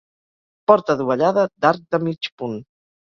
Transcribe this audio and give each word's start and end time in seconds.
Porta 0.71 0.95
dovellada 1.01 1.43
d'arc 1.67 1.85
de 1.97 2.01
mig 2.07 2.31
punt. 2.43 2.61